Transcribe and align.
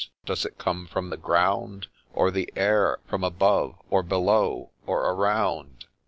—Does 0.25 0.45
it 0.47 0.57
come 0.57 0.87
from 0.87 1.11
the 1.11 1.15
ground? 1.15 1.87
Or 2.11 2.31
the 2.31 2.51
air,— 2.55 2.97
from 3.07 3.23
above,— 3.23 3.75
or 3.91 4.01
below,— 4.01 4.71
or 4.87 5.11
around 5.13 5.85